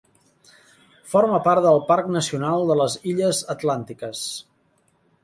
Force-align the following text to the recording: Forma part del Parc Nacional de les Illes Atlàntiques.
Forma 1.11 1.41
part 1.47 1.63
del 1.65 1.77
Parc 1.89 2.09
Nacional 2.15 2.65
de 2.71 2.79
les 2.79 2.97
Illes 3.13 3.43
Atlàntiques. 3.55 4.23